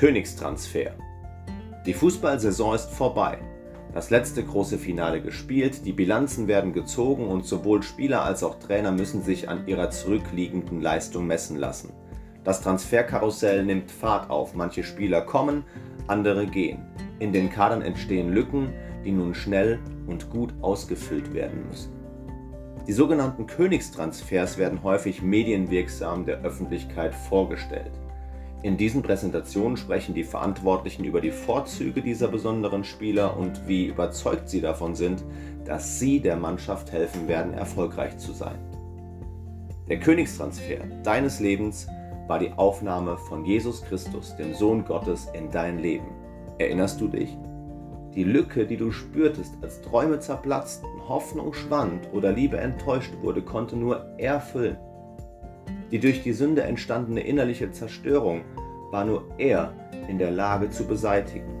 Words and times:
Königstransfer. 0.00 0.92
Die 1.84 1.92
Fußballsaison 1.92 2.74
ist 2.74 2.90
vorbei. 2.90 3.36
Das 3.92 4.08
letzte 4.08 4.42
große 4.42 4.78
Finale 4.78 5.20
gespielt, 5.20 5.84
die 5.84 5.92
Bilanzen 5.92 6.48
werden 6.48 6.72
gezogen 6.72 7.26
und 7.26 7.44
sowohl 7.44 7.82
Spieler 7.82 8.24
als 8.24 8.42
auch 8.42 8.58
Trainer 8.58 8.92
müssen 8.92 9.22
sich 9.22 9.50
an 9.50 9.68
ihrer 9.68 9.90
zurückliegenden 9.90 10.80
Leistung 10.80 11.26
messen 11.26 11.58
lassen. 11.58 11.92
Das 12.44 12.62
Transferkarussell 12.62 13.62
nimmt 13.62 13.90
Fahrt 13.90 14.30
auf, 14.30 14.54
manche 14.54 14.84
Spieler 14.84 15.20
kommen, 15.20 15.64
andere 16.06 16.46
gehen. 16.46 16.78
In 17.18 17.34
den 17.34 17.50
Kadern 17.50 17.82
entstehen 17.82 18.32
Lücken, 18.32 18.72
die 19.04 19.12
nun 19.12 19.34
schnell 19.34 19.80
und 20.06 20.30
gut 20.30 20.54
ausgefüllt 20.62 21.34
werden 21.34 21.66
müssen. 21.68 21.92
Die 22.86 22.94
sogenannten 22.94 23.46
Königstransfers 23.46 24.56
werden 24.56 24.82
häufig 24.82 25.20
medienwirksam 25.20 26.24
der 26.24 26.40
Öffentlichkeit 26.40 27.14
vorgestellt. 27.14 27.92
In 28.62 28.76
diesen 28.76 29.02
Präsentationen 29.02 29.78
sprechen 29.78 30.14
die 30.14 30.24
Verantwortlichen 30.24 31.04
über 31.04 31.22
die 31.22 31.30
Vorzüge 31.30 32.02
dieser 32.02 32.28
besonderen 32.28 32.84
Spieler 32.84 33.36
und 33.38 33.66
wie 33.66 33.86
überzeugt 33.86 34.50
sie 34.50 34.60
davon 34.60 34.94
sind, 34.94 35.24
dass 35.64 35.98
sie 35.98 36.20
der 36.20 36.36
Mannschaft 36.36 36.92
helfen 36.92 37.26
werden, 37.26 37.54
erfolgreich 37.54 38.18
zu 38.18 38.32
sein. 38.32 38.58
Der 39.88 39.98
Königstransfer 39.98 40.84
deines 41.02 41.40
Lebens 41.40 41.88
war 42.28 42.38
die 42.38 42.52
Aufnahme 42.52 43.16
von 43.16 43.46
Jesus 43.46 43.82
Christus, 43.82 44.36
dem 44.36 44.54
Sohn 44.54 44.84
Gottes, 44.84 45.28
in 45.32 45.50
dein 45.50 45.78
Leben. 45.78 46.06
Erinnerst 46.58 47.00
du 47.00 47.08
dich? 47.08 47.36
Die 48.14 48.24
Lücke, 48.24 48.66
die 48.66 48.76
du 48.76 48.92
spürtest, 48.92 49.54
als 49.62 49.80
Träume 49.80 50.20
zerplatzten, 50.20 50.88
Hoffnung 51.08 51.54
schwand 51.54 52.08
oder 52.12 52.30
Liebe 52.32 52.58
enttäuscht 52.58 53.14
wurde, 53.22 53.40
konnte 53.40 53.76
nur 53.76 54.04
er 54.18 54.40
füllen. 54.40 54.76
Die 55.90 55.98
durch 55.98 56.22
die 56.22 56.32
Sünde 56.32 56.62
entstandene 56.62 57.20
innerliche 57.20 57.72
Zerstörung 57.72 58.42
war 58.90 59.04
nur 59.04 59.24
er 59.38 59.72
in 60.08 60.18
der 60.18 60.30
Lage 60.30 60.70
zu 60.70 60.86
beseitigen. 60.86 61.60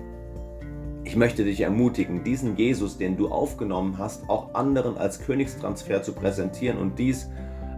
Ich 1.02 1.16
möchte 1.16 1.44
dich 1.44 1.62
ermutigen, 1.62 2.22
diesen 2.22 2.56
Jesus, 2.56 2.98
den 2.98 3.16
du 3.16 3.28
aufgenommen 3.28 3.98
hast, 3.98 4.28
auch 4.28 4.54
anderen 4.54 4.96
als 4.96 5.20
Königstransfer 5.20 6.02
zu 6.02 6.12
präsentieren 6.12 6.78
und 6.78 6.98
dies 6.98 7.28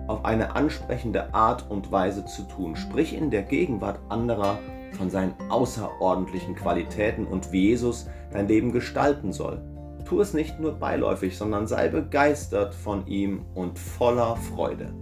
auf 0.09 0.25
eine 0.25 0.55
ansprechende 0.57 1.33
Art 1.33 1.71
und 1.71 1.91
Weise 1.91 2.27
zu 2.27 2.43
tun. 2.43 2.77
Sprich 2.77 3.17
in 3.17 3.31
der 3.31 3.43
Gegenwart 3.43 4.01
anderer 4.11 4.59
von 4.99 5.09
seinen 5.09 5.35
außerordentlichen 5.49 6.55
Qualitäten 6.55 7.27
und 7.27 7.53
wie 7.53 7.69
Jesus 7.69 8.09
dein 8.33 8.49
Leben 8.49 8.73
gestalten 8.73 9.33
soll. 9.33 9.63
Tu 10.05 10.21
es 10.21 10.35
nicht 10.35 10.61
nur 10.61 10.73
beiläufig, 10.73 11.39
sondern 11.39 11.67
sei 11.67 11.89
begeistert 11.89 12.75
von 12.75 13.07
ihm 13.07 13.47
und 13.55 13.79
voller 13.79 14.37
Freude. 14.37 14.93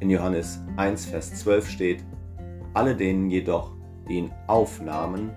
In 0.00 0.10
Johannes 0.10 0.60
1, 0.76 1.06
Vers 1.06 1.34
12 1.36 1.68
steht, 1.68 2.04
alle 2.74 2.96
denen 2.96 3.30
jedoch, 3.30 3.72
die 4.08 4.14
ihn 4.14 4.32
aufnahmen 4.48 5.30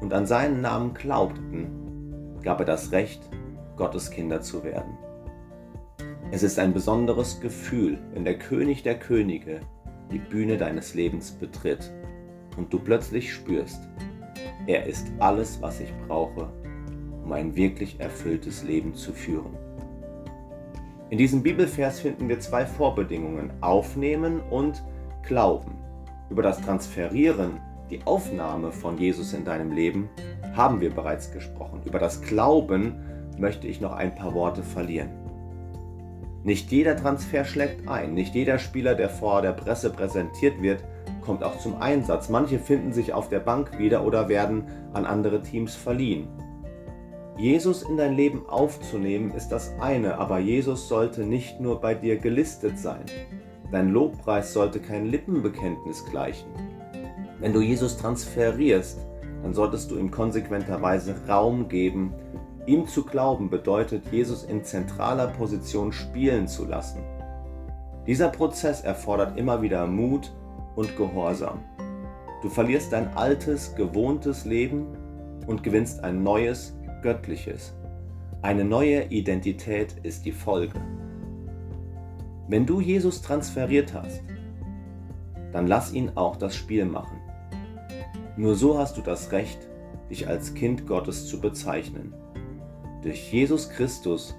und 0.00 0.12
an 0.12 0.26
seinen 0.26 0.60
Namen 0.60 0.92
glaubten, 0.92 2.38
gab 2.42 2.60
er 2.60 2.66
das 2.66 2.92
Recht, 2.92 3.22
Gottes 3.76 4.10
Kinder 4.10 4.42
zu 4.42 4.62
werden. 4.62 4.98
Es 6.30 6.42
ist 6.42 6.58
ein 6.58 6.74
besonderes 6.74 7.40
Gefühl, 7.40 7.98
wenn 8.12 8.24
der 8.24 8.38
König 8.38 8.82
der 8.82 8.98
Könige 8.98 9.60
die 10.12 10.18
Bühne 10.18 10.58
deines 10.58 10.94
Lebens 10.94 11.30
betritt 11.30 11.90
und 12.58 12.72
du 12.72 12.78
plötzlich 12.78 13.32
spürst, 13.32 13.80
er 14.66 14.84
ist 14.84 15.10
alles, 15.18 15.62
was 15.62 15.80
ich 15.80 15.92
brauche, 16.06 16.52
um 17.24 17.32
ein 17.32 17.56
wirklich 17.56 17.98
erfülltes 17.98 18.62
Leben 18.62 18.94
zu 18.94 19.12
führen. 19.12 19.56
In 21.10 21.16
diesem 21.16 21.42
Bibelvers 21.42 22.00
finden 22.00 22.28
wir 22.28 22.38
zwei 22.38 22.66
Vorbedingungen, 22.66 23.50
Aufnehmen 23.62 24.40
und 24.50 24.82
Glauben. 25.22 25.78
Über 26.28 26.42
das 26.42 26.60
Transferieren, 26.60 27.60
die 27.88 28.00
Aufnahme 28.04 28.72
von 28.72 28.98
Jesus 28.98 29.32
in 29.32 29.46
deinem 29.46 29.72
Leben, 29.72 30.10
haben 30.54 30.82
wir 30.82 30.90
bereits 30.90 31.32
gesprochen. 31.32 31.80
Über 31.86 31.98
das 31.98 32.20
Glauben 32.20 32.96
möchte 33.38 33.66
ich 33.66 33.80
noch 33.80 33.92
ein 33.92 34.14
paar 34.14 34.34
Worte 34.34 34.62
verlieren. 34.62 35.08
Nicht 36.44 36.70
jeder 36.70 36.94
Transfer 36.94 37.46
schlägt 37.46 37.88
ein, 37.88 38.12
nicht 38.12 38.34
jeder 38.34 38.58
Spieler, 38.58 38.94
der 38.94 39.08
vor 39.08 39.40
der 39.40 39.52
Presse 39.52 39.88
präsentiert 39.88 40.60
wird, 40.60 40.84
kommt 41.22 41.42
auch 41.42 41.58
zum 41.58 41.80
Einsatz. 41.80 42.28
Manche 42.28 42.58
finden 42.58 42.92
sich 42.92 43.14
auf 43.14 43.30
der 43.30 43.40
Bank 43.40 43.78
wieder 43.78 44.04
oder 44.04 44.28
werden 44.28 44.64
an 44.92 45.06
andere 45.06 45.40
Teams 45.40 45.74
verliehen. 45.74 46.28
Jesus 47.38 47.82
in 47.82 47.96
dein 47.96 48.14
Leben 48.14 48.48
aufzunehmen 48.48 49.30
ist 49.30 49.48
das 49.48 49.72
eine, 49.80 50.18
aber 50.18 50.38
Jesus 50.38 50.88
sollte 50.88 51.22
nicht 51.22 51.60
nur 51.60 51.80
bei 51.80 51.94
dir 51.94 52.18
gelistet 52.18 52.78
sein. 52.78 53.04
Dein 53.70 53.90
Lobpreis 53.90 54.52
sollte 54.52 54.80
kein 54.80 55.06
Lippenbekenntnis 55.06 56.04
gleichen. 56.06 56.48
Wenn 57.38 57.52
du 57.52 57.60
Jesus 57.60 57.96
transferierst, 57.96 58.98
dann 59.42 59.54
solltest 59.54 59.90
du 59.90 59.98
ihm 59.98 60.10
konsequenterweise 60.10 61.14
Raum 61.28 61.68
geben, 61.68 62.12
Ihm 62.68 62.86
zu 62.86 63.02
glauben 63.02 63.48
bedeutet, 63.48 64.12
Jesus 64.12 64.44
in 64.44 64.62
zentraler 64.62 65.28
Position 65.28 65.90
spielen 65.90 66.46
zu 66.46 66.66
lassen. 66.66 67.00
Dieser 68.06 68.28
Prozess 68.28 68.82
erfordert 68.82 69.38
immer 69.38 69.62
wieder 69.62 69.86
Mut 69.86 70.34
und 70.76 70.94
Gehorsam. 70.98 71.60
Du 72.42 72.50
verlierst 72.50 72.92
dein 72.92 73.08
altes, 73.16 73.74
gewohntes 73.74 74.44
Leben 74.44 74.86
und 75.46 75.62
gewinnst 75.62 76.04
ein 76.04 76.22
neues, 76.22 76.77
göttliches. 77.02 77.74
Eine 78.42 78.64
neue 78.64 79.04
Identität 79.04 79.96
ist 80.02 80.24
die 80.24 80.32
Folge. 80.32 80.80
Wenn 82.48 82.66
du 82.66 82.80
Jesus 82.80 83.20
transferiert 83.20 83.92
hast, 83.94 84.22
dann 85.52 85.66
lass 85.66 85.92
ihn 85.92 86.12
auch 86.14 86.36
das 86.36 86.54
Spiel 86.54 86.84
machen. 86.84 87.18
Nur 88.36 88.54
so 88.54 88.78
hast 88.78 88.96
du 88.96 89.02
das 89.02 89.32
Recht, 89.32 89.68
dich 90.10 90.28
als 90.28 90.54
Kind 90.54 90.86
Gottes 90.86 91.26
zu 91.26 91.40
bezeichnen. 91.40 92.14
Durch 93.02 93.32
Jesus 93.32 93.68
Christus 93.70 94.36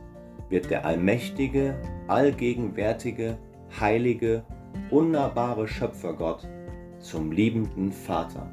wird 0.49 0.69
der 0.69 0.85
allmächtige, 0.85 1.75
allgegenwärtige, 2.07 3.37
heilige, 3.79 4.43
unnahbare 4.89 5.67
Schöpfergott 5.67 6.47
zum 6.99 7.31
liebenden 7.31 7.91
Vater. 7.91 8.51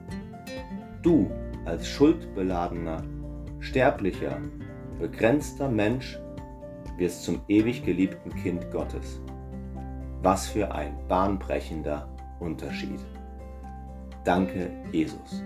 Du 1.02 1.30
als 1.64 1.88
schuldbeladener, 1.88 3.04
sterblicher, 3.66 4.40
begrenzter 5.00 5.68
Mensch 5.68 6.18
wirst 6.98 7.24
zum 7.24 7.40
ewig 7.48 7.84
geliebten 7.84 8.30
Kind 8.36 8.70
Gottes. 8.70 9.20
Was 10.22 10.46
für 10.46 10.72
ein 10.72 10.96
bahnbrechender 11.08 12.08
Unterschied. 12.38 13.00
Danke, 14.24 14.70
Jesus. 14.92 15.42